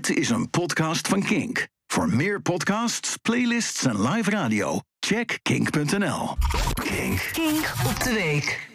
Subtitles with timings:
[0.00, 1.68] Dit is een podcast van Kink.
[1.86, 6.36] Voor meer podcasts, playlists en live radio, check kink.nl.
[6.74, 7.30] Kink.
[7.32, 8.68] Kink op de week.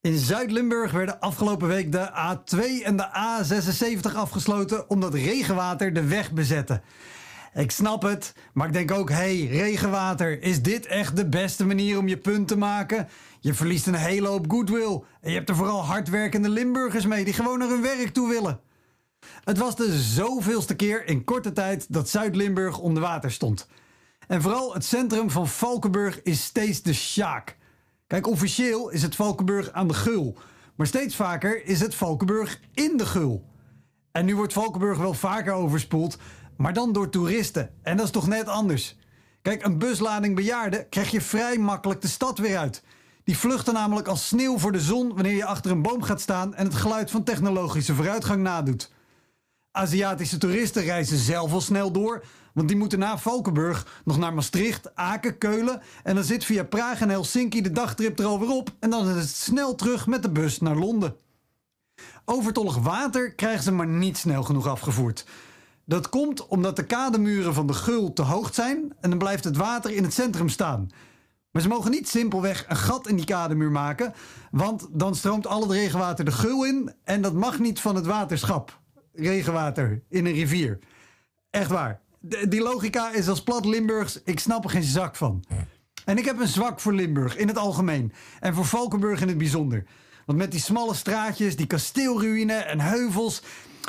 [0.00, 6.32] In Zuid-Limburg werden afgelopen week de A2 en de A76 afgesloten omdat regenwater de weg
[6.32, 6.82] bezette.
[7.54, 11.98] Ik snap het, maar ik denk ook, hey, regenwater, is dit echt de beste manier
[11.98, 13.08] om je punt te maken?
[13.40, 17.34] Je verliest een hele hoop goodwill en je hebt er vooral hardwerkende Limburgers mee die
[17.34, 18.60] gewoon naar hun werk toe willen.
[19.44, 23.68] Het was de zoveelste keer in korte tijd dat Zuid-Limburg onder water stond.
[24.28, 27.56] En vooral het centrum van Valkenburg is steeds de sjaak.
[28.06, 30.36] Kijk, officieel is het Valkenburg aan de Gul.
[30.74, 33.44] Maar steeds vaker is het Valkenburg in de Gul.
[34.12, 36.18] En nu wordt Valkenburg wel vaker overspoeld,
[36.56, 37.70] maar dan door toeristen.
[37.82, 38.96] En dat is toch net anders.
[39.42, 42.82] Kijk, een buslading bejaarden krijg je vrij makkelijk de stad weer uit.
[43.24, 46.54] Die vluchten namelijk als sneeuw voor de zon wanneer je achter een boom gaat staan
[46.54, 48.92] en het geluid van technologische vooruitgang nadoet.
[49.76, 54.94] Aziatische toeristen reizen zelf al snel door, want die moeten na Valkenburg nog naar Maastricht,
[54.94, 59.08] Aken, Keulen en dan zit via Praag en Helsinki de dagtrip er op en dan
[59.08, 61.16] is het snel terug met de bus naar Londen.
[62.24, 65.26] Overtollig water krijgen ze maar niet snel genoeg afgevoerd.
[65.84, 69.56] Dat komt omdat de kademuren van de Gul te hoog zijn en dan blijft het
[69.56, 70.90] water in het centrum staan.
[71.50, 74.14] Maar ze mogen niet simpelweg een gat in die kademuur maken,
[74.50, 78.06] want dan stroomt al het regenwater de Gul in en dat mag niet van het
[78.06, 78.82] waterschap.
[79.14, 80.78] Regenwater in een rivier.
[81.50, 82.00] Echt waar.
[82.48, 85.44] Die logica is als plat Limburgs, ik snap er geen zak van.
[86.04, 89.38] En ik heb een zwak voor Limburg in het algemeen en voor Valkenburg in het
[89.38, 89.84] bijzonder.
[90.26, 93.42] Want met die smalle straatjes, die kasteelruïne en heuvels,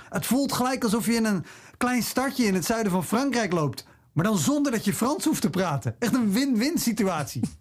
[0.09, 1.45] het voelt gelijk alsof je in een
[1.77, 3.87] klein stadje in het zuiden van Frankrijk loopt.
[4.13, 5.95] Maar dan zonder dat je Frans hoeft te praten.
[5.99, 7.41] Echt een win-win situatie.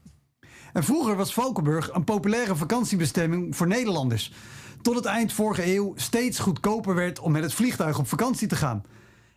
[0.72, 4.32] En vroeger was Valkenburg een populaire vakantiebestemming voor Nederlanders.
[4.84, 8.56] Tot het eind vorige eeuw steeds goedkoper werd om met het vliegtuig op vakantie te
[8.56, 8.84] gaan.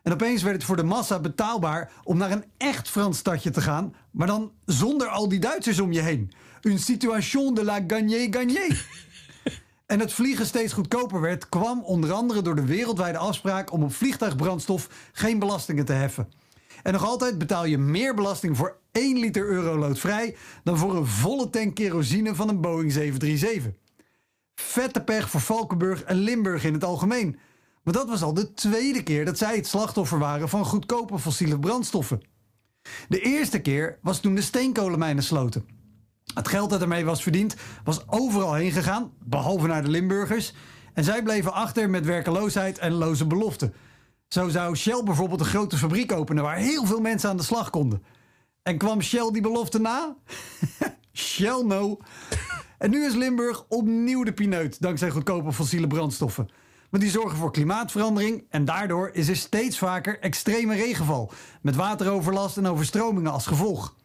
[0.04, 3.62] En opeens werd het voor de massa betaalbaar om naar een echt Frans stadje te
[3.62, 6.31] gaan, maar dan zonder al die Duitsers om je heen.
[6.62, 8.67] Une situation de la gagné-gagné.
[9.86, 13.93] En het vliegen steeds goedkoper werd, kwam onder andere door de wereldwijde afspraak om op
[13.93, 16.32] vliegtuigbrandstof geen belastingen te heffen.
[16.83, 21.49] En nog altijd betaal je meer belasting voor 1 liter euroloodvrij dan voor een volle
[21.49, 23.86] tank kerosine van een Boeing 737.
[24.62, 27.40] Vette pech voor Valkenburg en Limburg in het algemeen.
[27.84, 31.60] Want dat was al de tweede keer dat zij het slachtoffer waren van goedkope fossiele
[31.60, 32.22] brandstoffen.
[33.08, 35.66] De eerste keer was toen de steenkolenmijnen sloten.
[36.34, 40.54] Het geld dat ermee was verdiend was overal heen gegaan, behalve naar de Limburgers.
[40.94, 43.73] En zij bleven achter met werkeloosheid en loze beloften.
[44.28, 47.70] Zo zou Shell bijvoorbeeld een grote fabriek openen waar heel veel mensen aan de slag
[47.70, 48.04] konden.
[48.64, 50.16] En kwam Shell die belofte na?
[51.14, 51.98] Shell no.
[52.77, 56.49] En nu is Limburg opnieuw de pineut dankzij goedkope fossiele brandstoffen.
[56.89, 61.32] Want die zorgen voor klimaatverandering en daardoor is er steeds vaker extreme regenval.
[61.61, 63.95] Met wateroverlast en overstromingen als gevolg.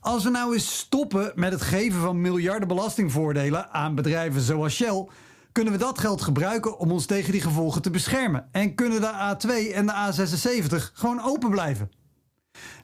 [0.00, 5.06] Als we nou eens stoppen met het geven van miljarden belastingvoordelen aan bedrijven zoals Shell,
[5.52, 8.48] kunnen we dat geld gebruiken om ons tegen die gevolgen te beschermen.
[8.52, 11.90] En kunnen de A2 en de A76 gewoon open blijven.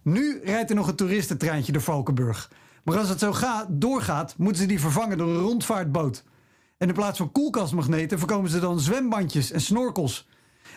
[0.02, 2.50] Nu rijdt er nog een toeristentreintje door Valkenburg.
[2.84, 6.24] Maar als het zo gaat, doorgaat, moeten ze die vervangen door een rondvaartboot.
[6.78, 10.28] En in plaats van koelkastmagneten voorkomen ze dan zwembandjes en snorkels.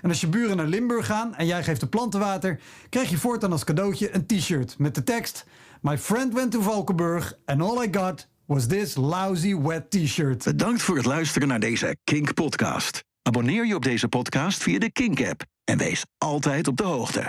[0.01, 3.17] En als je buren naar Limburg gaan en jij geeft de planten water, krijg je
[3.17, 5.45] voortaan als cadeautje een t-shirt met de tekst:
[5.81, 10.43] My friend went to Valkenburg and all I got was this lousy wet t-shirt.
[10.43, 13.03] Bedankt voor het luisteren naar deze Kink podcast.
[13.21, 17.23] Abonneer je op deze podcast via de Kink app en wees altijd op de hoogte.